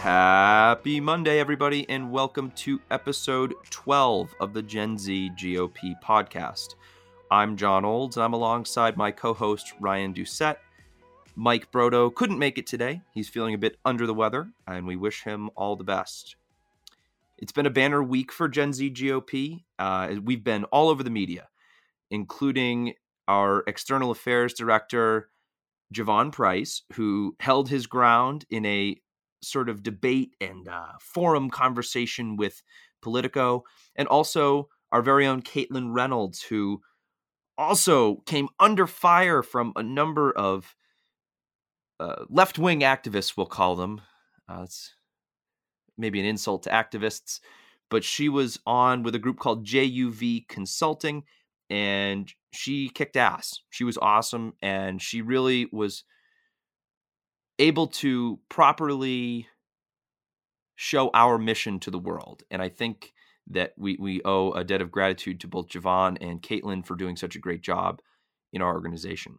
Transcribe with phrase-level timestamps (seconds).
[0.00, 6.76] Happy Monday, everybody, and welcome to episode 12 of the Gen Z GOP podcast.
[7.30, 10.56] I'm John Olds, and I'm alongside my co host, Ryan Doucette.
[11.36, 13.02] Mike Brodo couldn't make it today.
[13.12, 16.36] He's feeling a bit under the weather, and we wish him all the best.
[17.36, 19.64] It's been a banner week for Gen Z GOP.
[19.78, 21.48] Uh, we've been all over the media,
[22.10, 22.94] including
[23.30, 25.30] our external affairs director,
[25.94, 28.96] Javon Price, who held his ground in a
[29.40, 32.60] sort of debate and uh, forum conversation with
[33.02, 33.62] Politico,
[33.94, 36.82] and also our very own Caitlin Reynolds, who
[37.56, 40.74] also came under fire from a number of
[42.00, 44.00] uh, left wing activists, we'll call them.
[44.48, 44.92] Uh, it's
[45.96, 47.38] maybe an insult to activists,
[47.90, 51.22] but she was on with a group called JUV Consulting,
[51.68, 53.60] and she kicked ass.
[53.70, 56.04] She was awesome, and she really was
[57.58, 59.46] able to properly
[60.76, 62.42] show our mission to the world.
[62.50, 63.12] And I think
[63.48, 67.16] that we, we owe a debt of gratitude to both Javon and Caitlin for doing
[67.16, 68.00] such a great job
[68.52, 69.38] in our organization.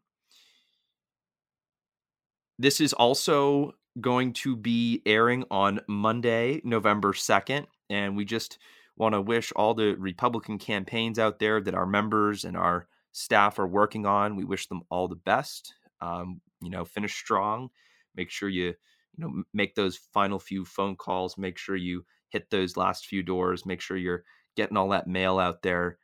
[2.60, 7.66] This is also going to be airing on Monday, November 2nd.
[7.90, 8.58] And we just
[8.96, 13.60] want to wish all the Republican campaigns out there that our members and our staff
[13.60, 14.36] are working on.
[14.36, 15.74] We wish them all the best.
[16.02, 17.70] Um, you know, finish strong
[18.16, 18.76] make sure you you
[19.18, 23.66] know make those final few phone calls make sure you hit those last few doors
[23.66, 24.24] make sure you're
[24.56, 25.98] getting all that mail out there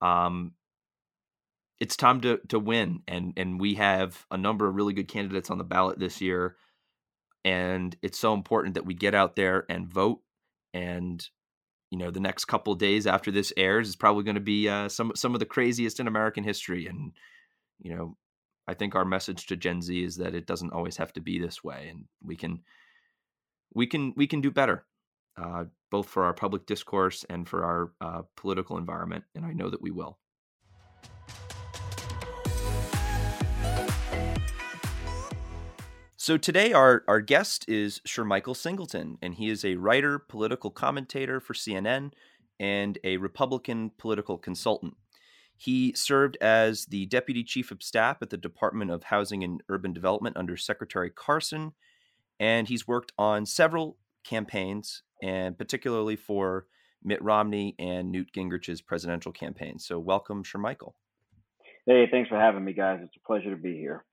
[0.00, 0.52] um
[1.78, 5.50] it's time to to win and and we have a number of really good candidates
[5.50, 6.56] on the ballot this year
[7.44, 10.20] and it's so important that we get out there and vote
[10.74, 11.28] and
[11.90, 14.88] you know the next couple days after this airs is probably going to be uh,
[14.88, 17.12] some some of the craziest in American history and
[17.80, 18.16] you know
[18.70, 21.40] I think our message to Gen Z is that it doesn't always have to be
[21.40, 22.60] this way, and we can
[23.74, 24.86] we can we can do better,
[25.36, 29.24] uh, both for our public discourse and for our uh, political environment.
[29.34, 30.18] And I know that we will.
[36.20, 41.40] So today our, our guest is Shermichael Singleton, and he is a writer, political commentator
[41.40, 42.12] for CNN,
[42.58, 44.98] and a Republican political consultant.
[45.56, 49.94] He served as the deputy chief of staff at the Department of Housing and Urban
[49.94, 51.72] Development under Secretary Carson,
[52.38, 56.66] and he's worked on several campaigns, and particularly for
[57.02, 59.78] Mitt Romney and Newt Gingrich's presidential campaign.
[59.78, 60.92] So, welcome, Shermichael.
[61.86, 62.98] Hey, thanks for having me, guys.
[63.02, 64.04] It's a pleasure to be here.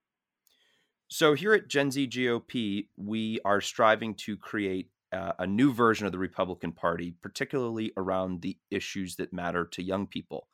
[1.09, 6.05] So, here at Gen Z GOP, we are striving to create uh, a new version
[6.05, 10.47] of the Republican Party, particularly around the issues that matter to young people.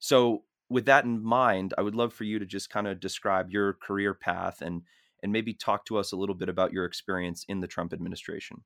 [0.00, 3.50] So, with that in mind, I would love for you to just kind of describe
[3.50, 4.82] your career path and
[5.22, 8.62] and maybe talk to us a little bit about your experience in the Trump administration.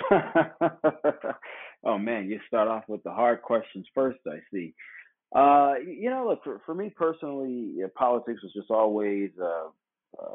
[1.84, 4.18] oh man, you start off with the hard questions first.
[4.26, 4.74] I see.
[5.34, 9.68] Uh, you know, look for, for me personally, politics was just always uh,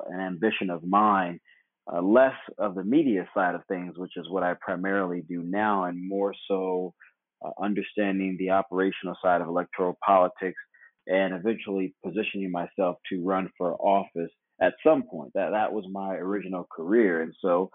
[0.10, 1.40] an ambition of mine.
[1.92, 5.84] Uh, less of the media side of things, which is what I primarily do now,
[5.84, 6.96] and more so
[7.46, 10.60] uh, understanding the operational side of electoral politics,
[11.06, 15.32] and eventually positioning myself to run for office at some point.
[15.36, 17.70] That that was my original career, and so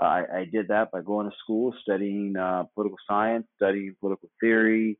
[0.00, 4.28] uh, I, I did that by going to school, studying uh, political science, studying political
[4.40, 4.98] theory,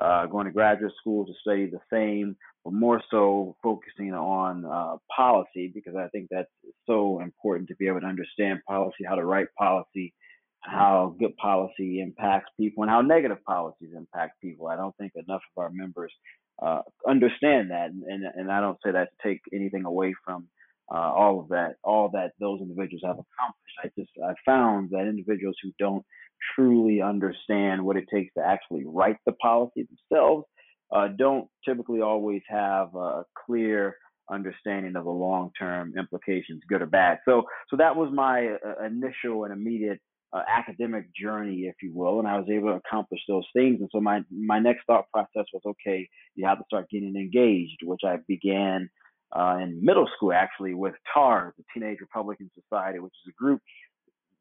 [0.00, 4.96] uh, going to graduate school to study the same, but more so focusing on uh,
[5.14, 6.50] policy because I think that's
[6.86, 10.14] so important to be able to understand policy, how to write policy,
[10.60, 14.66] how good policy impacts people and how negative policies impact people.
[14.66, 16.12] I don't think enough of our members
[16.60, 20.48] uh, understand that, and, and, and I don't say that to take anything away from
[20.92, 23.78] uh, all of that, all that those individuals have accomplished.
[23.84, 26.04] I just I found that individuals who don't
[26.54, 30.44] truly understand what it takes to actually write the policy themselves
[30.94, 33.96] uh, don't typically always have a clear
[34.30, 37.18] understanding of the long-term implications, good or bad.
[37.24, 40.00] So, so that was my uh, initial and immediate
[40.32, 43.80] uh, academic journey, if you will, and I was able to accomplish those things.
[43.80, 47.78] And so my my next thought process was, okay, you have to start getting engaged,
[47.82, 48.90] which I began
[49.34, 53.60] uh, in middle school actually with TARS, the Teenage Republican Society, which is a group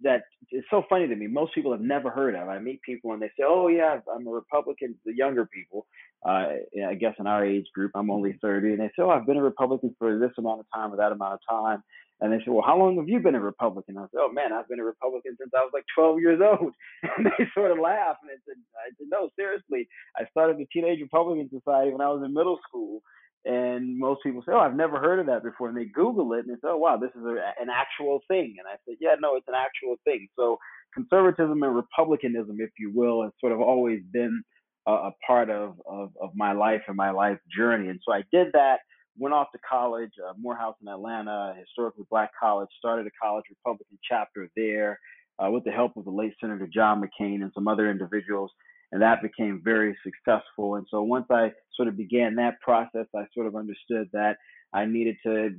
[0.01, 1.27] that is so funny to me.
[1.27, 2.47] Most people have never heard of.
[2.47, 5.87] I meet people and they say, "Oh yeah, I'm a Republican." The younger people,
[6.27, 6.47] uh,
[6.87, 9.37] I guess in our age group, I'm only 30, and they say, "Oh, I've been
[9.37, 11.83] a Republican for this amount of time or that amount of time."
[12.19, 13.97] And they say, Well, how long have you been a Republican?
[13.97, 16.73] I said, Oh man, I've been a Republican since I was like 12 years old.
[17.17, 19.87] And they sort of laugh, And I said, I said, No, seriously.
[20.17, 23.01] I started the Teenage Republican Society when I was in middle school.
[23.45, 26.39] And most people say, "Oh, I've never heard of that before," and they Google it
[26.39, 29.15] and they say, "Oh, wow, this is a, an actual thing." And I said, "Yeah,
[29.19, 30.57] no, it's an actual thing." So
[30.93, 34.43] conservatism and republicanism, if you will, has sort of always been
[34.87, 37.89] a, a part of, of of my life and my life journey.
[37.89, 38.79] And so I did that.
[39.19, 42.69] Went off to college, uh, Morehouse in Atlanta, historically black college.
[42.77, 44.99] Started a college Republican chapter there
[45.39, 48.51] uh, with the help of the late Senator John McCain and some other individuals
[48.91, 50.75] and that became very successful.
[50.75, 54.37] And so once I sort of began that process, I sort of understood that
[54.73, 55.55] I needed to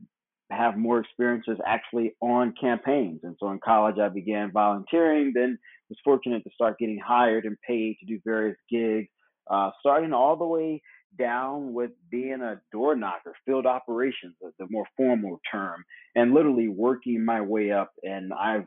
[0.50, 3.20] have more experiences actually on campaigns.
[3.22, 5.58] And so in college, I began volunteering, then
[5.88, 9.08] was fortunate to start getting hired and paid to do various gigs,
[9.50, 10.82] uh, starting all the way
[11.18, 15.84] down with being a door knocker, field operations, the more formal term,
[16.14, 17.90] and literally working my way up.
[18.02, 18.66] And I've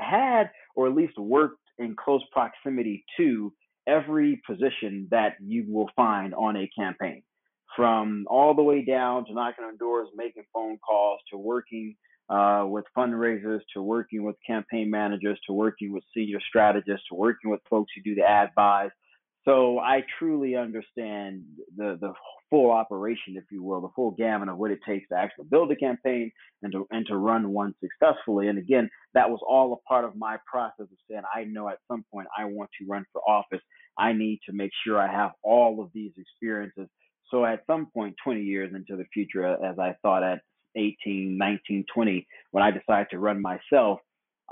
[0.00, 3.52] had, or at least worked in close proximity to
[3.86, 7.22] every position that you will find on a campaign,
[7.76, 11.96] from all the way down to knocking on doors, making phone calls, to working
[12.28, 17.50] uh, with fundraisers, to working with campaign managers, to working with senior strategists, to working
[17.50, 18.90] with folks who do the ad buys.
[19.44, 21.42] So I truly understand
[21.76, 22.12] the the
[22.50, 25.70] full operation, if you will, the full gamut of what it takes to actually build
[25.72, 26.30] a campaign
[26.62, 28.48] and to and to run one successfully.
[28.48, 31.78] And again, that was all a part of my process of saying I know at
[31.90, 33.60] some point I want to run for office.
[33.98, 36.88] I need to make sure I have all of these experiences.
[37.30, 40.40] So at some point, 20 years into the future, as I thought at
[40.76, 44.00] 18, 19, 20, when I decided to run myself,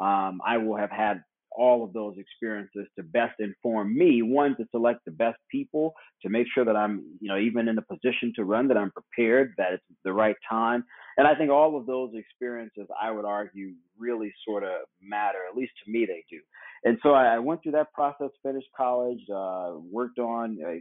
[0.00, 1.22] um, I will have had
[1.56, 6.28] all of those experiences to best inform me one to select the best people to
[6.28, 9.52] make sure that i'm you know even in the position to run that i'm prepared
[9.58, 10.84] that it's the right time.
[11.16, 15.56] And i think all of those experiences i would argue really sort of matter at
[15.56, 16.40] least to me they do.
[16.84, 20.74] And so i, went through that process finished college uh, worked on uh,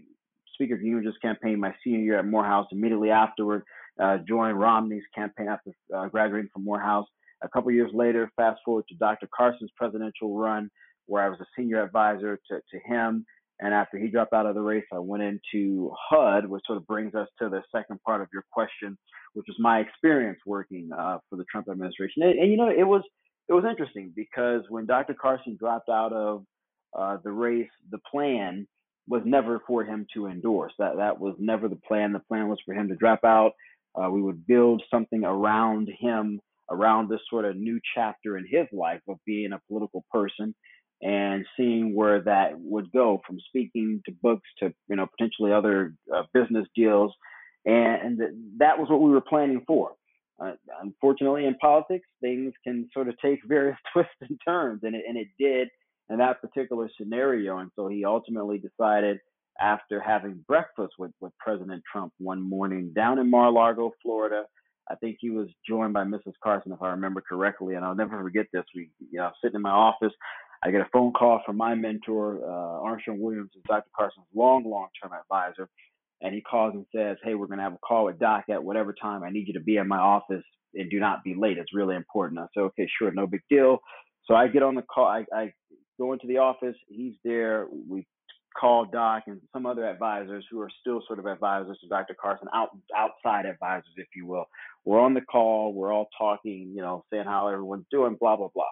[0.54, 2.68] speaker Gingrich campaign my senior year at morehouse.
[2.72, 3.64] Immediately afterward
[4.02, 7.08] uh, joined romney's campaign after uh, graduating from morehouse
[7.44, 9.28] a couple years later, fast forward to Dr.
[9.36, 10.70] Carson's presidential run,
[11.08, 13.26] where I was a senior advisor to, to him.
[13.60, 16.88] And after he dropped out of the race, I went into HUD, which sort of
[16.88, 18.98] brings us to the second part of your question,
[19.34, 22.24] which was my experience working uh, for the Trump administration.
[22.24, 23.04] And, and, you know, it was
[23.48, 25.14] it was interesting because when Dr.
[25.14, 26.44] Carson dropped out of
[26.98, 28.68] uh, the race, the plan
[29.08, 30.74] was never for him to endorse.
[30.80, 32.14] That that was never the plan.
[32.14, 33.52] The plan was for him to drop out.
[33.94, 36.40] Uh, we would build something around him
[36.72, 40.56] around this sort of new chapter in his life of being a political person
[41.02, 45.94] and seeing where that would go from speaking to books to you know potentially other
[46.14, 47.14] uh, business deals.
[47.66, 48.20] And,
[48.58, 49.92] that was what we were planning for.
[50.42, 55.04] Uh, unfortunately in politics things can sort of take various twists and turns and it,
[55.08, 55.68] and it did
[56.10, 57.60] in that particular scenario.
[57.60, 59.20] And so he ultimately decided
[59.60, 64.46] after having breakfast with, with president trump one morning down in mar-a-lago florida
[64.90, 66.34] I think he was joined by Mrs.
[66.44, 67.76] Carson, if I remember correctly.
[67.76, 68.64] And I'll never forget this.
[68.76, 70.14] We, you know, sitting in my office,
[70.64, 73.90] I get a phone call from my mentor, uh, Armstrong Williams, is Dr.
[73.98, 75.70] Carson's long, long-term advisor,
[76.22, 78.64] and he calls and says, "Hey, we're going to have a call with Doc at
[78.64, 79.24] whatever time.
[79.24, 80.44] I need you to be in my office
[80.76, 81.58] and do not be late.
[81.58, 83.80] It's really important." I said, "Okay, sure, no big deal."
[84.26, 85.08] So I get on the call.
[85.08, 85.54] I, I
[86.00, 86.76] go into the office.
[86.88, 87.68] He's there.
[87.90, 88.06] We
[88.60, 92.16] call Doc and some other advisors who are still sort of advisors to Dr.
[92.20, 94.46] Carson, out outside advisors, if you will.
[94.86, 98.50] We're on the call, we're all talking, you know, saying how everyone's doing, blah blah
[98.54, 98.64] blah.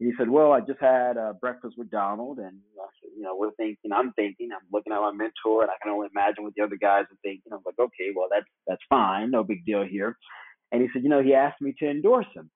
[0.00, 3.36] And he said, "Well, I just had uh, breakfast with Donald, and uh, you know,
[3.36, 6.54] we're thinking, I'm thinking, I'm looking at my mentor, and I can only imagine what
[6.56, 7.52] the other guys are thinking.
[7.52, 10.16] I'm like, okay, well, that's that's fine, no big deal here."
[10.72, 12.50] And he said, "You know, he asked me to endorse him."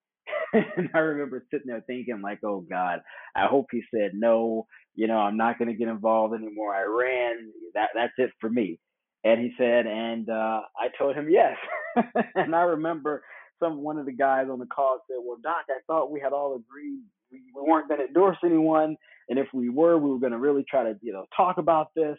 [0.77, 3.01] and I remember sitting there thinking, like, oh God,
[3.35, 4.67] I hope he said no.
[4.95, 6.73] You know, I'm not going to get involved anymore.
[6.73, 7.51] I ran.
[7.73, 8.79] That that's it for me.
[9.23, 11.57] And he said, and uh, I told him yes.
[12.35, 13.23] and I remember
[13.61, 16.33] some one of the guys on the call said, well, Doc, I thought we had
[16.33, 17.01] all agreed
[17.31, 18.95] we, we weren't going to endorse anyone,
[19.29, 21.89] and if we were, we were going to really try to, you know, talk about
[21.95, 22.17] this.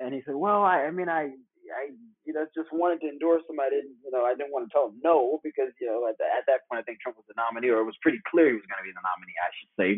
[0.00, 1.90] And he said, well, I, I mean, I I
[2.26, 3.60] you know just wanted to endorse him.
[3.60, 6.18] I didn't you know I didn't want to tell him no because you know at,
[6.18, 8.48] the, at that point I think Trump was the nominee or it was pretty clear
[8.48, 9.90] he was going to be the nominee I should say.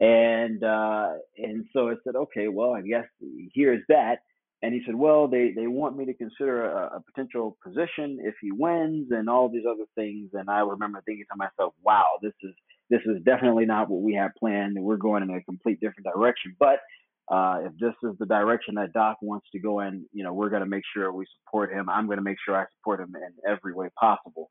[0.00, 3.06] And uh, and so I said okay well I guess
[3.54, 4.24] here's that.
[4.62, 8.34] And he said well they they want me to consider a, a potential position if
[8.40, 10.30] he wins and all these other things.
[10.32, 12.54] And I remember thinking to myself wow this is
[12.90, 14.76] this is definitely not what we had planned.
[14.78, 16.56] We're going in a complete different direction.
[16.58, 16.80] But
[17.28, 20.50] uh, if this is the direction that Doc wants to go in, you know, we're
[20.50, 21.88] going to make sure we support him.
[21.88, 24.50] I'm going to make sure I support him in every way possible.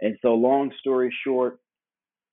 [0.00, 1.58] And so, long story short,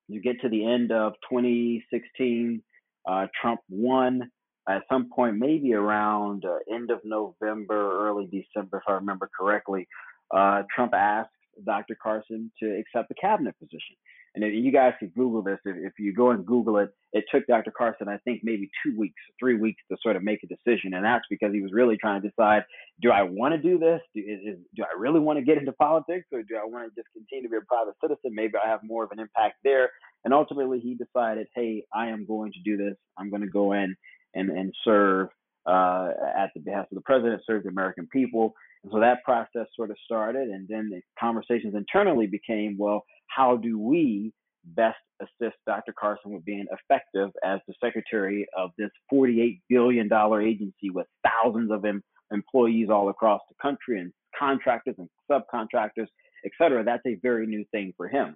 [0.07, 2.61] you get to the end of 2016,
[3.07, 4.29] uh, Trump won
[4.67, 9.87] at some point, maybe around uh, end of November, early December, if I remember correctly.
[10.33, 11.29] uh, Trump asked
[11.65, 11.97] Dr.
[12.01, 13.95] Carson to accept the cabinet position.
[14.35, 15.59] And you guys could Google this.
[15.63, 17.71] If, if, you go and Google it, it took Dr.
[17.71, 20.95] Carson, I think, maybe two weeks, three weeks to sort of make a decision.
[20.95, 22.63] And that's because he was really trying to decide
[23.01, 24.01] do I want to do this?
[24.15, 26.25] Do, is, do I really want to get into politics?
[26.31, 28.33] Or do I want to just continue to be a private citizen?
[28.33, 29.91] Maybe I have more of an impact there.
[30.25, 32.95] And ultimately, he decided, hey, I am going to do this.
[33.17, 33.95] I'm going to go in
[34.33, 35.29] and, and serve
[35.65, 38.55] uh, at the behest of the president, serve the American people.
[38.83, 43.55] And so that process sort of started, and then the conversations internally became, well, how
[43.55, 44.33] do we
[44.65, 45.93] best assist Dr.
[45.97, 50.09] Carson with being effective as the secretary of this $48 billion
[50.41, 56.07] agency with thousands of em- employees all across the country and contractors and subcontractors,
[56.45, 56.83] et cetera?
[56.83, 58.35] That's a very new thing for him.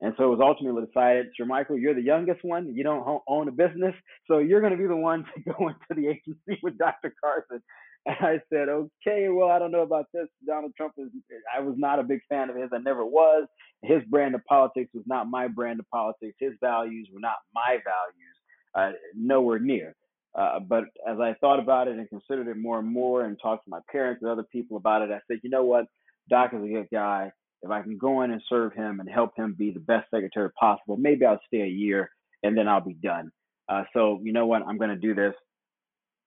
[0.00, 2.74] And so it was ultimately decided, Shermichael, you're the youngest one.
[2.74, 3.94] You don't own a business.
[4.28, 7.14] So you're going to be the one to go into the agency with Dr.
[7.22, 7.62] Carson.
[8.08, 10.26] I said, okay, well, I don't know about this.
[10.46, 11.08] Donald Trump is,
[11.54, 12.68] I was not a big fan of his.
[12.72, 13.46] I never was.
[13.82, 16.36] His brand of politics was not my brand of politics.
[16.38, 18.36] His values were not my values,
[18.74, 19.94] uh, nowhere near.
[20.34, 23.64] Uh, but as I thought about it and considered it more and more and talked
[23.64, 25.86] to my parents and other people about it, I said, you know what?
[26.28, 27.30] Doc is a good guy.
[27.62, 30.50] If I can go in and serve him and help him be the best secretary
[30.58, 32.10] possible, maybe I'll stay a year
[32.42, 33.30] and then I'll be done.
[33.68, 34.62] Uh, so you know what?
[34.66, 35.34] I'm going to do this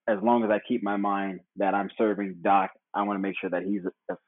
[0.07, 2.71] as long as I keep my mind that I'm serving Doc.
[2.93, 3.81] I want to make sure that he's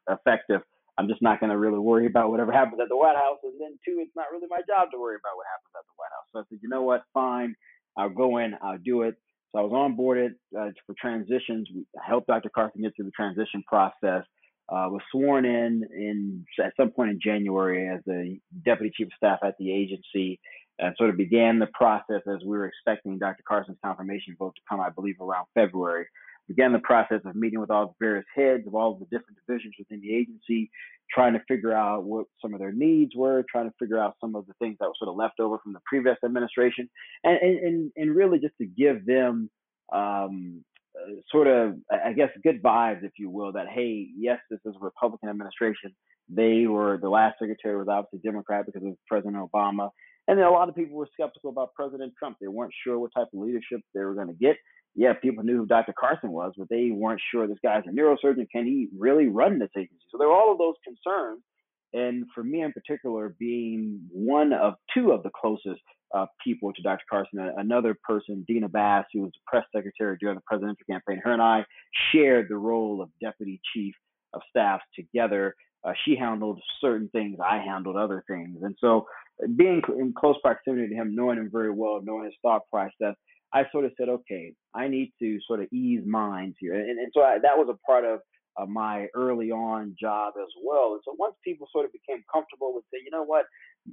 [0.10, 0.62] effective.
[0.98, 3.38] I'm just not going to really worry about whatever happens at the White House.
[3.44, 5.96] And then two, it's not really my job to worry about what happens at the
[5.96, 6.28] White House.
[6.34, 7.04] So I said, you know what?
[7.14, 7.56] Fine.
[7.98, 8.54] I'll go in.
[8.62, 9.16] I'll do it.
[9.52, 11.68] So I was onboarded uh, for transitions.
[11.74, 12.50] We helped Dr.
[12.50, 14.24] Carson get through the transition process
[14.72, 19.14] uh, was sworn in in at some point in January as the deputy chief of
[19.18, 20.40] staff at the agency,
[20.80, 23.44] and sort of began the process as we were expecting Dr.
[23.48, 26.06] Carson's confirmation vote to come, I believe, around February.
[26.48, 29.76] Began the process of meeting with all the various heads of all the different divisions
[29.78, 30.72] within the agency,
[31.14, 34.36] trying to figure out what some of their needs were, trying to figure out some
[34.36, 36.90] of the things that were sort of left over from the previous administration,
[37.24, 39.48] and and and really just to give them
[39.94, 40.64] um,
[41.32, 44.84] sort of, I guess, good vibes, if you will, that hey, yes, this is a
[44.84, 45.96] Republican administration.
[46.30, 49.90] They were the last secretary was obviously Democrat because of President Obama,
[50.30, 52.38] and then a lot of people were skeptical about President Trump.
[52.40, 54.58] They weren't sure what type of leadership they were going to get.
[54.96, 55.94] Yeah, people knew who Dr.
[56.00, 58.48] Carson was, but they weren't sure this guy's a neurosurgeon.
[58.52, 60.06] Can he really run this agency?
[60.12, 61.42] So there were all of those concerns.
[61.94, 65.82] And for me in particular, being one of two of the closest
[66.16, 67.04] uh, people to Dr.
[67.10, 67.40] Carson.
[67.58, 71.42] Another person, Deana Bass, who was the press secretary during the presidential campaign, her and
[71.42, 71.66] I
[72.12, 73.96] shared the role of deputy chief
[74.34, 75.56] of staff together.
[75.84, 78.58] Uh, she handled certain things, I handled other things.
[78.62, 79.06] And so,
[79.56, 83.16] being in close proximity to him, knowing him very well, knowing his thought process,
[83.54, 86.76] I sort of said, okay, I need to sort of ease minds here.
[86.76, 88.20] And, and so I, that was a part of
[88.60, 90.94] uh, my early on job as well.
[90.94, 93.46] And so once people sort of became comfortable with say, you know what,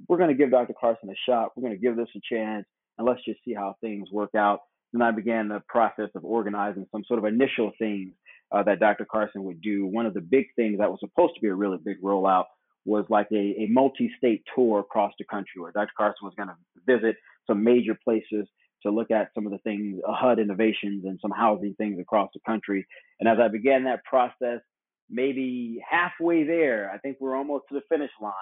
[0.07, 0.73] we're going to give Dr.
[0.79, 1.51] Carson a shot.
[1.55, 2.65] We're going to give this a chance,
[2.97, 4.59] and let's just see how things work out.
[4.93, 8.13] Then I began the process of organizing some sort of initial things
[8.51, 9.05] uh, that Dr.
[9.05, 9.85] Carson would do.
[9.85, 12.45] One of the big things that was supposed to be a really big rollout
[12.85, 15.91] was like a, a multi-state tour across the country where Dr.
[15.97, 18.47] Carson was going to visit some major places
[18.83, 22.29] to look at some of the things, uh, HUD innovations and some housing things across
[22.33, 22.87] the country.
[23.19, 24.61] And as I began that process,
[25.09, 28.33] maybe halfway there, I think we're almost to the finish line,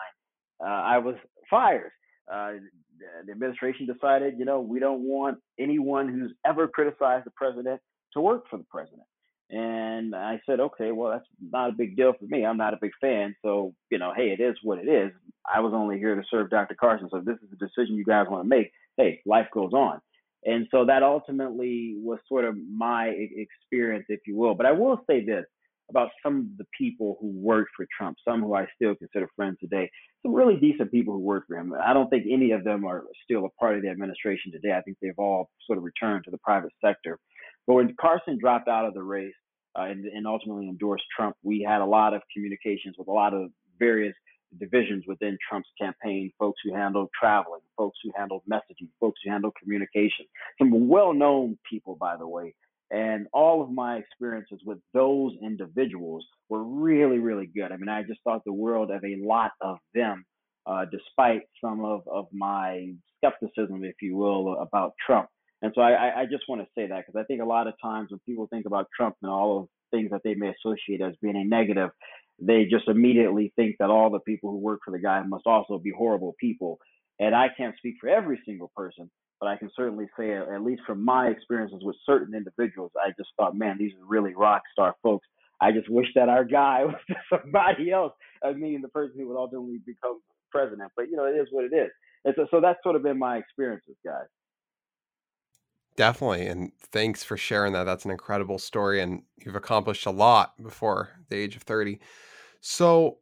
[0.63, 1.15] uh, I was
[1.49, 1.91] fired.
[2.31, 2.53] Uh,
[3.25, 7.81] the administration decided, you know, we don't want anyone who's ever criticized the president
[8.13, 9.03] to work for the president.
[9.49, 12.45] And I said, okay, well, that's not a big deal for me.
[12.45, 13.35] I'm not a big fan.
[13.43, 15.11] So, you know, hey, it is what it is.
[15.53, 16.75] I was only here to serve Dr.
[16.75, 17.09] Carson.
[17.11, 19.99] So this is a decision you guys want to make, hey, life goes on.
[20.45, 24.55] And so that ultimately was sort of my experience, if you will.
[24.55, 25.45] But I will say this
[25.89, 29.57] about some of the people who worked for Trump, some who I still consider friends
[29.59, 29.89] today,
[30.23, 31.73] some really decent people who worked for him.
[31.83, 34.73] I don't think any of them are still a part of the administration today.
[34.75, 37.19] I think they've all sort of returned to the private sector.
[37.67, 39.33] But when Carson dropped out of the race
[39.77, 43.33] uh, and, and ultimately endorsed Trump, we had a lot of communications with a lot
[43.33, 44.15] of various
[44.59, 49.53] divisions within Trump's campaign, folks who handled traveling, folks who handled messaging, folks who handled
[49.61, 50.25] communication,
[50.57, 52.53] some well known people, by the way.
[52.91, 57.71] And all of my experiences with those individuals were really, really good.
[57.71, 60.23] I mean, I just thought the world of a lot of them,
[60.67, 65.27] uh, despite some of, of my skepticism, if you will, about Trump.
[65.65, 67.73] And so I, I just want to say that because I think a lot of
[67.81, 71.15] times when people think about Trump and all of things that they may associate as
[71.23, 71.89] being a negative,
[72.39, 75.79] they just immediately think that all the people who work for the guy must also
[75.79, 76.77] be horrible people.
[77.19, 80.83] And I can't speak for every single person, but I can certainly say, at least
[80.85, 84.93] from my experiences with certain individuals, I just thought, man, these are really rock star
[85.01, 85.25] folks.
[85.59, 86.95] I just wish that our guy was
[87.27, 88.13] somebody else.
[88.43, 90.19] I mean the person who would ultimately become
[90.51, 90.91] president.
[90.95, 91.89] But you know, it is what it is.
[92.23, 94.27] And so, so that's sort of been my experiences, guys.
[95.95, 96.47] Definitely.
[96.47, 97.85] And thanks for sharing that.
[97.85, 99.01] That's an incredible story.
[99.01, 101.99] And you've accomplished a lot before the age of 30.
[102.59, 103.19] So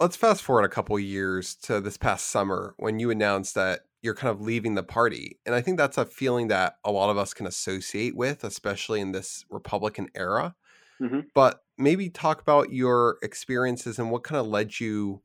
[0.00, 4.14] let's fast forward a couple years to this past summer when you announced that you're
[4.14, 5.38] kind of leaving the party.
[5.46, 9.00] And I think that's a feeling that a lot of us can associate with, especially
[9.00, 10.54] in this Republican era.
[11.00, 11.20] Mm-hmm.
[11.34, 15.22] But maybe talk about your experiences and what kind of led you.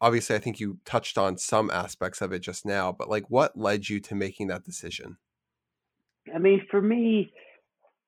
[0.00, 3.56] Obviously, I think you touched on some aspects of it just now, but like what
[3.56, 5.18] led you to making that decision?
[6.34, 7.32] I mean, for me,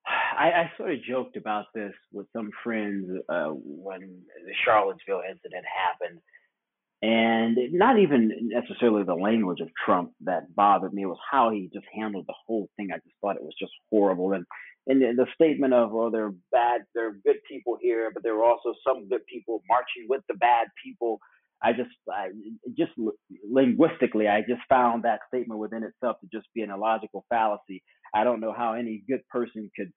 [0.07, 5.65] I, I sort of joked about this with some friends uh, when the Charlottesville incident
[5.87, 6.19] happened.
[7.01, 11.03] And not even necessarily the language of Trump that bothered me.
[11.03, 12.89] It was how he just handled the whole thing.
[12.91, 14.33] I just thought it was just horrible.
[14.33, 14.45] And
[14.87, 18.43] and the statement of, "Oh, they're bad, there are good people here, but there are
[18.43, 21.19] also some good people marching with the bad people."
[21.61, 22.29] I just, I
[22.77, 22.91] just
[23.49, 27.83] linguistically, I just found that statement within itself to just be an illogical fallacy.
[28.13, 29.91] I don't know how any good person could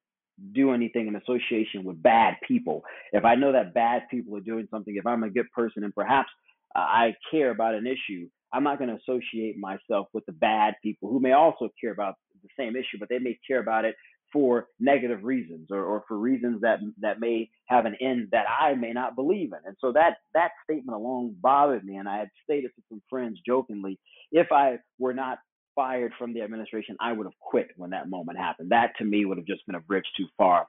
[0.52, 2.82] do anything in association with bad people.
[3.12, 5.94] If I know that bad people are doing something, if I'm a good person and
[5.94, 6.28] perhaps
[6.74, 10.74] uh, I care about an issue, I'm not going to associate myself with the bad
[10.82, 13.94] people who may also care about the same issue, but they may care about it
[14.32, 18.74] for negative reasons or, or for reasons that that may have an end that I
[18.74, 19.58] may not believe in.
[19.66, 21.96] And so that that statement alone bothered me.
[21.96, 23.98] And I had stated to some friends jokingly,
[24.30, 25.38] if I were not
[25.74, 28.70] fired from the administration, I would have quit when that moment happened.
[28.70, 30.66] That to me would have just been a bridge too far.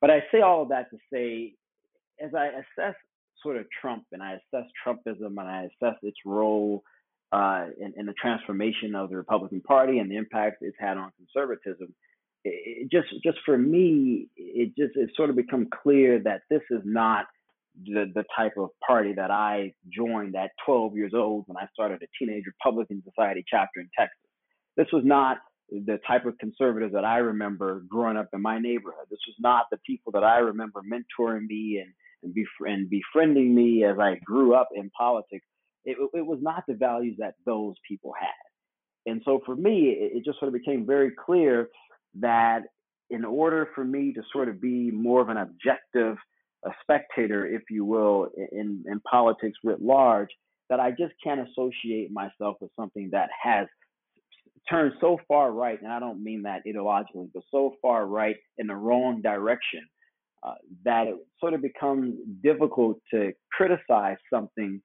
[0.00, 1.54] But I say all of that to say,
[2.22, 2.94] as I assess
[3.42, 6.82] sort of Trump and I assess Trumpism and I assess its role
[7.32, 11.12] uh, in, in, the transformation of the Republican Party and the impact it's had on
[11.16, 11.92] conservatism,
[12.46, 16.82] it, just just for me, it just it sort of become clear that this is
[16.84, 17.26] not
[17.84, 22.02] the, the type of party that I joined at 12 years old when I started
[22.02, 24.16] a Teenage Republican Society chapter in Texas.
[24.76, 25.38] This was not
[25.70, 29.06] the type of conservatives that I remember growing up in my neighborhood.
[29.10, 31.92] This was not the people that I remember mentoring me and
[32.22, 35.44] and, bef- and befriending me as I grew up in politics.
[35.84, 39.10] It, it was not the values that those people had.
[39.10, 41.68] And so for me, it, it just sort of became very clear
[42.20, 42.62] that
[43.10, 46.16] in order for me to sort of be more of an objective
[46.64, 50.28] a spectator, if you will, in, in politics writ large,
[50.68, 53.68] that I just can't associate myself with something that has
[54.68, 58.66] turned so far right, and I don't mean that ideologically, but so far right in
[58.66, 59.86] the wrong direction
[60.42, 64.80] uh, that it sort of becomes difficult to criticize something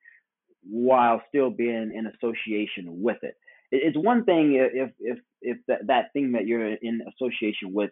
[0.70, 3.34] while still being in association with it.
[3.72, 7.92] It's one thing if if if that, that thing that you're in association with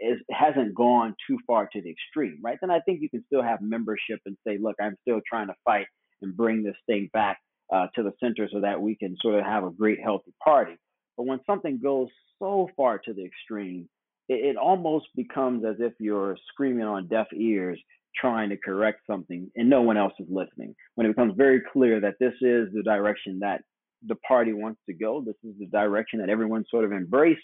[0.00, 2.58] is hasn't gone too far to the extreme, right?
[2.60, 5.54] Then I think you can still have membership and say, look, I'm still trying to
[5.64, 5.86] fight
[6.22, 7.38] and bring this thing back
[7.72, 10.76] uh, to the center so that we can sort of have a great healthy party.
[11.16, 13.88] But when something goes so far to the extreme,
[14.28, 17.80] it, it almost becomes as if you're screaming on deaf ears
[18.16, 20.74] trying to correct something and no one else is listening.
[20.94, 23.62] When it becomes very clear that this is the direction that
[24.06, 27.40] the party wants to go, this is the direction that everyone sort of embraced,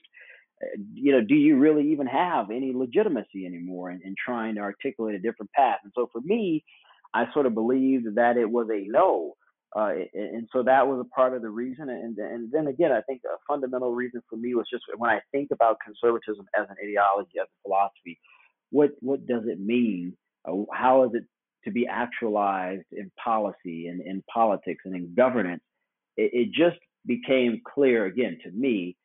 [0.63, 4.61] uh, you know, do you really even have any legitimacy anymore in, in trying to
[4.61, 5.79] articulate a different path?
[5.83, 6.65] And so for me,
[7.13, 9.35] I sort of believed that it was a no.
[9.77, 11.89] Uh, and so that was a part of the reason.
[11.89, 15.21] And, and then again, I think a fundamental reason for me was just when I
[15.33, 18.19] think about conservatism as an ideology, as a philosophy,
[18.71, 20.17] what what does it mean?
[20.47, 21.25] Uh, how is it
[21.65, 25.63] to be actualized in policy and in politics and in governance?
[26.17, 28.97] It, it just became clear again to me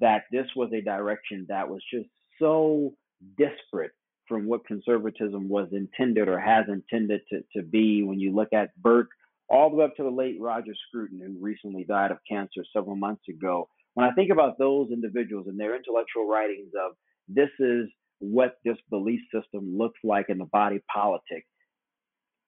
[0.00, 2.92] that this was a direction that was just so
[3.36, 3.92] disparate
[4.28, 8.76] from what conservatism was intended or has intended to, to be when you look at
[8.80, 9.08] Burke
[9.48, 12.96] all the way up to the late Roger Scruton, who recently died of cancer several
[12.96, 13.68] months ago.
[13.94, 16.92] When I think about those individuals and their intellectual writings of
[17.26, 17.86] this is
[18.18, 21.46] what this belief system looks like in the body politic,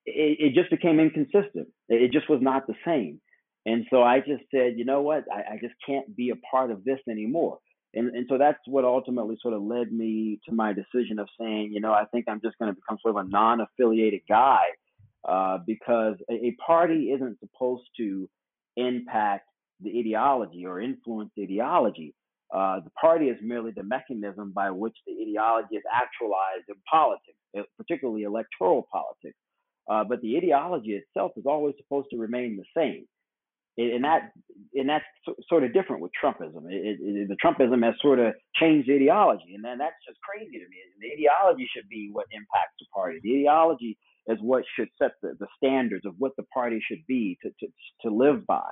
[0.05, 1.69] it, it just became inconsistent.
[1.89, 3.21] It just was not the same.
[3.67, 5.25] And so I just said, you know what?
[5.33, 7.59] I, I just can't be a part of this anymore.
[7.93, 11.71] And, and so that's what ultimately sort of led me to my decision of saying,
[11.73, 14.61] you know, I think I'm just going to become sort of a non affiliated guy
[15.29, 18.29] uh, because a, a, party isn't supposed to
[18.77, 19.49] impact
[19.81, 22.15] the ideology or influence the ideology.
[22.55, 27.37] Uh, the party is merely the mechanism by which the ideology is actualized in politics,
[27.59, 29.37] uh, particularly electoral politics.
[29.91, 33.05] Uh, but the ideology itself is always supposed to remain the same
[33.77, 34.33] and that
[34.75, 35.05] and that's
[35.49, 36.71] sort of different with Trumpism.
[36.71, 40.59] It, it, the Trumpism has sort of changed the ideology, and then that's just crazy
[40.59, 40.77] to me.
[41.01, 43.19] The ideology should be what impacts the party.
[43.23, 47.39] The ideology is what should set the, the standards of what the party should be
[47.43, 48.71] to, to, to live by.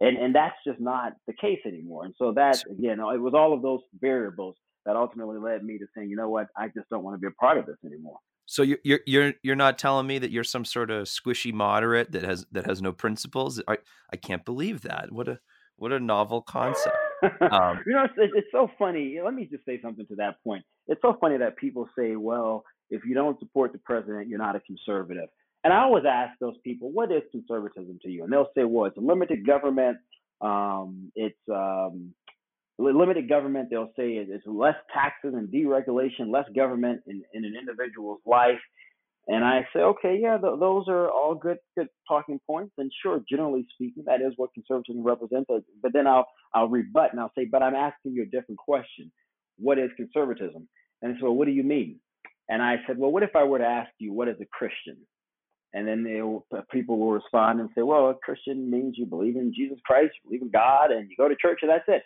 [0.00, 2.04] And, and that's just not the case anymore.
[2.04, 4.56] And so that, again, it was all of those variables
[4.86, 7.26] that ultimately led me to saying, you know what, I just don't want to be
[7.26, 8.18] a part of this anymore.
[8.50, 12.12] So you're you're you're you're not telling me that you're some sort of squishy moderate
[12.12, 13.60] that has that has no principles.
[13.68, 13.76] I
[14.10, 15.12] I can't believe that.
[15.12, 15.38] What a
[15.76, 16.96] what a novel concept.
[17.20, 19.18] Um, you know, it's, it's so funny.
[19.22, 20.62] Let me just say something to that point.
[20.86, 24.54] It's so funny that people say, well, if you don't support the president, you're not
[24.54, 25.28] a conservative.
[25.64, 28.22] And I always ask those people, what is conservatism to you?
[28.22, 29.96] And they'll say, well, it's a limited government.
[30.40, 32.14] Um, it's um,
[32.78, 33.68] limited government.
[33.70, 38.60] They'll say it's less taxes and deregulation, less government in, in an individual's life.
[39.26, 42.72] And I say, okay, yeah, th- those are all good, good talking points.
[42.78, 45.50] And sure, generally speaking, that is what conservatism represents.
[45.82, 49.12] But then I'll, I'll rebut and I'll say, but I'm asking you a different question.
[49.58, 50.66] What is conservatism?
[51.02, 52.00] And so, what do you mean?
[52.48, 54.96] And I said, well, what if I were to ask you, what is a Christian?
[55.74, 56.22] And then they,
[56.72, 60.30] people will respond and say, well, a Christian means you believe in Jesus Christ, you
[60.30, 62.02] believe in God, and you go to church, and that's it.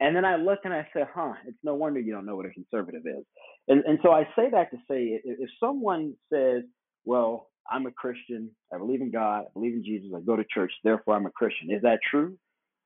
[0.00, 2.46] And then I look and I say, huh, it's no wonder you don't know what
[2.46, 3.24] a conservative is.
[3.66, 6.62] And, and so I say that to say, if someone says,
[7.04, 10.44] well, I'm a Christian, I believe in God, I believe in Jesus, I go to
[10.52, 12.36] church, therefore I'm a Christian, is that true?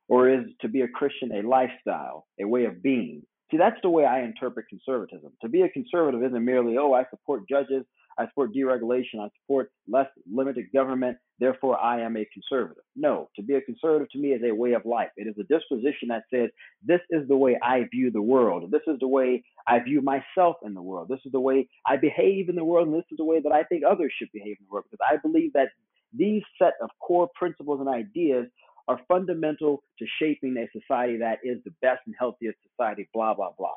[0.09, 3.23] Or is to be a Christian a lifestyle, a way of being?
[3.51, 5.33] See, that's the way I interpret conservatism.
[5.43, 7.85] To be a conservative isn't merely, oh, I support judges,
[8.19, 12.83] I support deregulation, I support less limited government, therefore I am a conservative.
[12.97, 15.11] No, to be a conservative to me is a way of life.
[15.17, 16.51] It is a disposition that says,
[16.87, 18.71] this is the way I view the world.
[18.71, 21.09] This is the way I view myself in the world.
[21.09, 23.53] This is the way I behave in the world, and this is the way that
[23.53, 24.85] I think others should behave in the world.
[24.91, 25.69] Because I believe that
[26.13, 28.47] these set of core principles and ideas
[28.89, 33.51] are fundamental to shaping a society that is the best and healthiest society, blah, blah,
[33.57, 33.75] blah.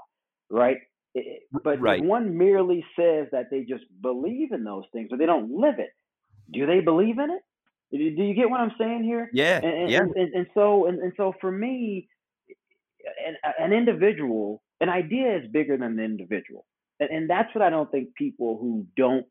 [0.49, 0.77] Right?
[1.63, 1.99] But right.
[1.99, 5.79] if one merely says that they just believe in those things, but they don't live
[5.79, 5.91] it,
[6.51, 7.41] do they believe in it?
[7.91, 9.29] Do you get what I'm saying here?
[9.31, 9.61] Yeah.
[9.63, 9.99] And, yeah.
[9.99, 12.09] And, and, and so and, and so for me,
[13.25, 16.65] an, an individual, an idea is bigger than the individual,
[16.99, 19.25] and, and that's what I don't think people who don't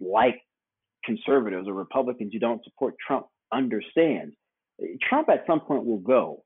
[0.00, 0.40] like
[1.04, 4.32] conservatives or Republicans who don't support Trump understand.
[5.08, 6.44] Trump at some point will go,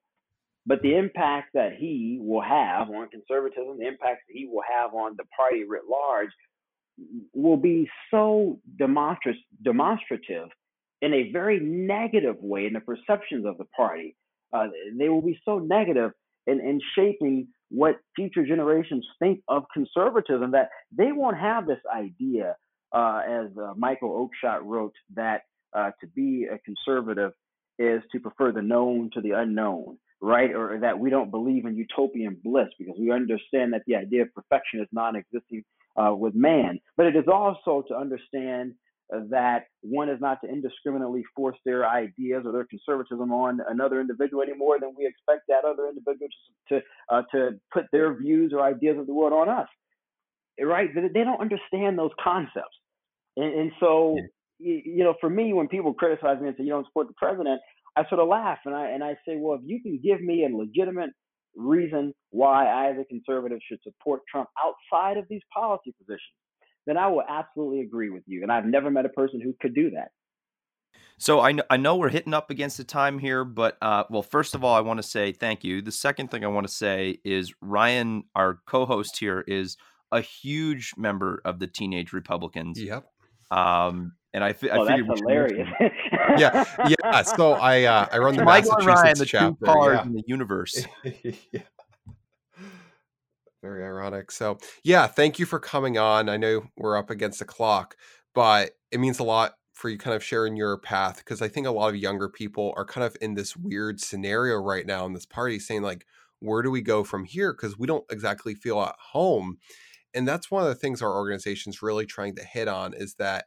[0.70, 4.94] but the impact that he will have on conservatism, the impact that he will have
[4.94, 6.28] on the party writ large,
[7.34, 10.48] will be so demonstrative
[11.02, 14.14] in a very negative way in the perceptions of the party.
[14.52, 16.12] Uh, they will be so negative
[16.46, 22.54] in, in shaping what future generations think of conservatism that they won't have this idea,
[22.92, 25.40] uh, as uh, Michael Oakeshott wrote, that
[25.76, 27.32] uh, to be a conservative
[27.80, 30.54] is to prefer the known to the unknown, right?
[30.54, 34.34] Or that we don't believe in utopian bliss because we understand that the idea of
[34.34, 35.64] perfection is non existing
[35.96, 36.78] uh, with man.
[36.96, 38.74] But it is also to understand
[39.30, 44.42] that one is not to indiscriminately force their ideas or their conservatism on another individual
[44.42, 46.28] any more than we expect that other individual
[46.68, 49.68] to to, uh, to put their views or ideas of the world on us.
[50.60, 50.90] Right?
[50.94, 52.76] They don't understand those concepts,
[53.36, 54.16] and, and so.
[54.16, 54.26] Yeah
[54.62, 57.60] you know, for me, when people criticize me and say you don't support the president,
[57.96, 60.44] I sort of laugh and I and I say, well, if you can give me
[60.44, 61.10] a legitimate
[61.56, 66.20] reason why I, as a conservative, should support Trump outside of these policy positions,
[66.86, 68.42] then I will absolutely agree with you.
[68.42, 70.10] And I've never met a person who could do that.
[71.18, 74.22] So I know, I know we're hitting up against the time here, but uh, well,
[74.22, 75.82] first of all, I want to say thank you.
[75.82, 79.76] The second thing I want to say is Ryan, our co-host here, is
[80.10, 82.82] a huge member of the Teenage Republicans.
[82.82, 83.06] Yep.
[83.50, 85.68] Um, and I, I oh, figured that's hilarious.
[86.38, 87.22] yeah, yeah.
[87.22, 89.56] So I uh, I run the Michael Massachusetts Ryan, the chapter.
[89.58, 90.06] two cars yeah.
[90.06, 90.86] in the universe.
[91.52, 91.62] yeah.
[93.62, 94.30] Very ironic.
[94.30, 96.28] So yeah, thank you for coming on.
[96.28, 97.96] I know we're up against the clock,
[98.34, 101.66] but it means a lot for you kind of sharing your path because I think
[101.66, 105.14] a lot of younger people are kind of in this weird scenario right now in
[105.14, 106.06] this party saying like,
[106.38, 107.52] where do we go from here?
[107.52, 109.58] Because we don't exactly feel at home.
[110.14, 113.46] And that's one of the things our organization's really trying to hit on is that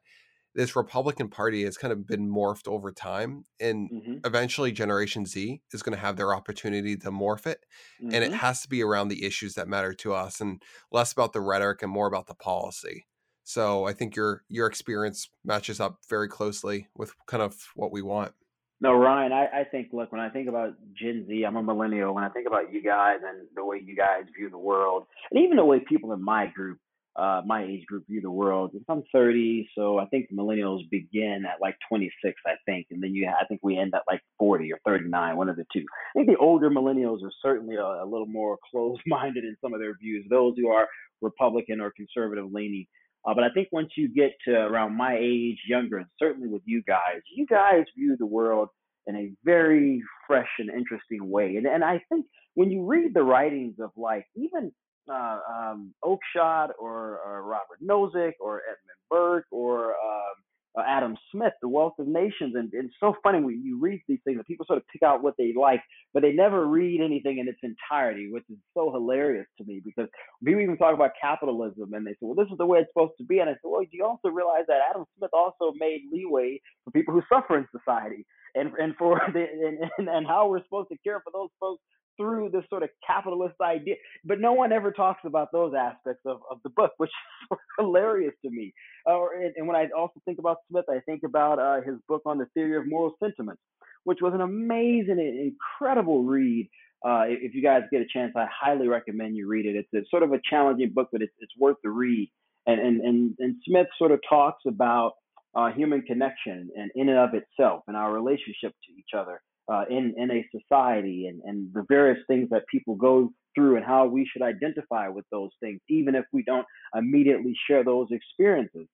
[0.56, 4.18] this Republican Party has kind of been morphed over time, and mm-hmm.
[4.24, 7.66] eventually Generation Z is going to have their opportunity to morph it,
[8.02, 8.14] mm-hmm.
[8.14, 8.36] and it mm-hmm.
[8.36, 11.82] has to be around the issues that matter to us, and less about the rhetoric
[11.82, 13.08] and more about the policy.
[13.44, 18.02] So I think your your experience matches up very closely with kind of what we
[18.02, 18.34] want.
[18.84, 22.14] No, Ryan, I, I think look when I think about Gen Z, I'm a millennial.
[22.14, 25.42] When I think about you guys and the way you guys view the world, and
[25.42, 26.80] even the way people in my group
[27.16, 28.72] uh, my age group view the world.
[28.90, 33.28] I'm 30, so I think millennials begin at like 26, I think, and then you,
[33.28, 35.86] I think we end at like 40 or 39, one of the two.
[36.16, 39.80] I think the older millennials are certainly a, a little more closed-minded in some of
[39.80, 40.26] their views.
[40.30, 40.88] Those who are
[41.22, 42.88] Republican or conservative leaning,
[43.26, 46.62] Uh, but I think once you get to around my age, younger, and certainly with
[46.66, 48.70] you guys, you guys view the world
[49.08, 51.56] in a very fresh and interesting way.
[51.56, 54.72] And and I think when you read the writings of like even
[55.12, 60.36] uh, um, Oakeshott or, or Robert Nozick or Edmund Burke or um,
[60.78, 62.56] uh, Adam Smith, The Wealth of Nations.
[62.56, 65.04] And, and, it's so funny when you read these things that people sort of pick
[65.04, 65.82] out what they like,
[66.14, 70.10] but they never read anything in its entirety, which is so hilarious to me because
[70.44, 73.14] people even talk about capitalism and they say, well, this is the way it's supposed
[73.20, 73.40] to be.
[73.40, 76.92] And I said, well, do you also realize that Adam Smith also made leeway for
[76.92, 79.46] people who suffer in society and, and for the,
[79.98, 81.82] and, and how we're supposed to care for those folks
[82.18, 83.96] through this sort of capitalist idea.
[84.24, 87.12] But no one ever talks about those aspects of, of the book, which
[87.52, 88.74] is hilarious to me.
[89.10, 92.22] Uh, and, and, when I also think about Smith, I think about uh, his book
[92.26, 93.62] on the theory of moral sentiments,
[94.04, 96.70] which was an amazing incredible read.
[97.06, 99.76] Uh, if you guys get a chance, I highly recommend you read it.
[99.76, 102.32] It's, it's sort of a challenging book, but it's, it's worth the read.
[102.66, 105.14] And, and, and, and Smith sort of talks about
[105.54, 109.86] uh, human connection and in and of itself and our relationship to each other uh,
[109.90, 114.06] in in a society and and the various things that people go through and how
[114.06, 118.88] we should identify with those things, even if we don't immediately share those experiences.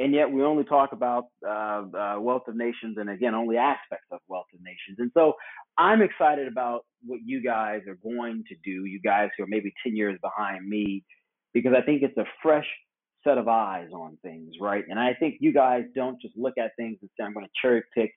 [0.00, 4.06] And yet we only talk about uh, uh, wealth of nations and again only aspects
[4.12, 4.98] of wealth of nations.
[4.98, 5.34] And so
[5.76, 8.84] I'm excited about what you guys are going to do.
[8.84, 11.04] You guys who are maybe 10 years behind me,
[11.52, 12.66] because I think it's a fresh
[13.24, 14.84] set of eyes on things, right?
[14.88, 17.52] And I think you guys don't just look at things and say, I'm going to
[17.60, 18.12] cherry pick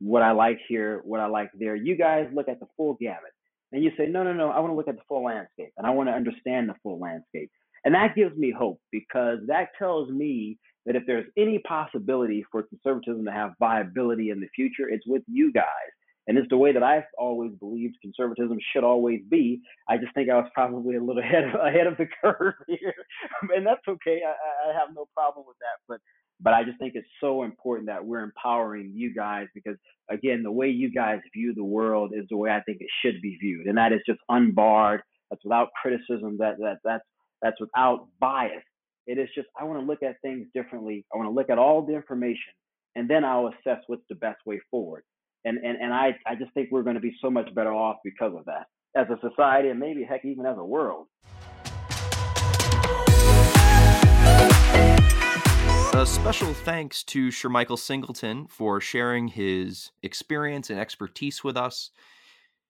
[0.00, 1.74] what I like here, what I like there.
[1.74, 3.32] You guys look at the full gamut
[3.72, 5.86] and you say, no, no, no, I want to look at the full landscape and
[5.86, 7.50] I want to understand the full landscape.
[7.84, 12.62] And that gives me hope because that tells me that if there's any possibility for
[12.62, 15.64] conservatism to have viability in the future, it's with you guys.
[16.26, 19.62] And it's the way that I've always believed conservatism should always be.
[19.88, 22.94] I just think I was probably a little ahead of, ahead of the curve here,
[23.54, 24.20] and that's okay.
[24.26, 25.80] I, I have no problem with that.
[25.88, 26.00] But
[26.40, 29.76] but I just think it's so important that we're empowering you guys because
[30.10, 33.20] again, the way you guys view the world is the way I think it should
[33.20, 35.02] be viewed, and that is just unbarred.
[35.30, 36.38] That's without criticism.
[36.38, 37.04] That that that's
[37.42, 38.62] that's without bias.
[39.06, 41.04] It is just I want to look at things differently.
[41.12, 42.52] I want to look at all the information,
[42.94, 45.02] and then I'll assess what's the best way forward.
[45.44, 47.96] And and and I I just think we're going to be so much better off
[48.04, 51.06] because of that as a society, and maybe heck even as a world.
[55.98, 61.90] A special thanks to Shermichael Singleton for sharing his experience and expertise with us.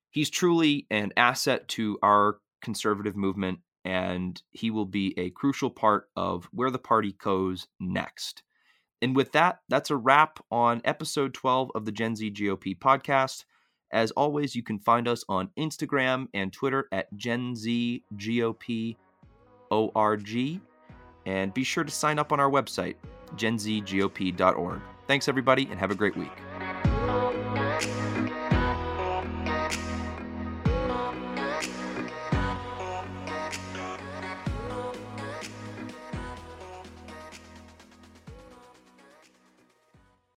[0.09, 6.09] He's truly an asset to our conservative movement, and he will be a crucial part
[6.17, 8.45] of where the party goes next.
[9.03, 13.45] And with that, that's a wrap on episode 12 of the Gen Z GOP podcast.
[13.93, 18.97] As always, you can find us on Instagram and Twitter at Gen Z GOP
[19.71, 20.61] ORG.
[21.27, 22.95] And be sure to sign up on our website,
[23.31, 24.81] genzgop.org.
[25.07, 26.33] Thanks, everybody, and have a great week.